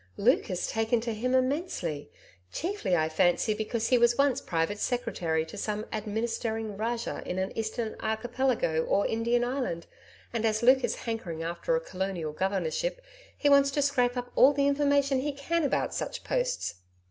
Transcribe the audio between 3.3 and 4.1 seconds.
because he